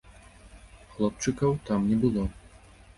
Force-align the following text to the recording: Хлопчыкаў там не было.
Хлопчыкаў 0.95 1.51
там 1.71 1.79
не 1.93 2.03
было. 2.07 2.29